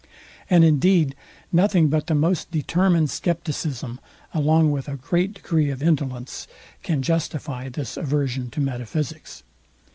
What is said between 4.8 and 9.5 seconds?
a great degree of indolence, can justify this aversion to metaphysics.